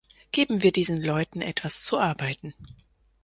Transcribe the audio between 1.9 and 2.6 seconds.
arbeiten.